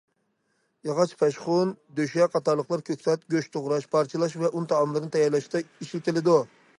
ياغاچ 0.87 1.11
پەشخۇن، 1.17 1.73
دۆشە 1.99 2.27
قاتارلىقلار 2.35 2.83
كۆكتات، 2.89 3.27
گۆش 3.35 3.49
توغراش، 3.57 3.87
پارچىلاش 3.95 4.37
ۋە 4.45 4.53
ئۇن 4.53 4.67
تائاملىرىنى 4.73 5.15
تەييارلاشتا 5.17 5.63
ئىشلىتىلىدۇ. 5.67 6.39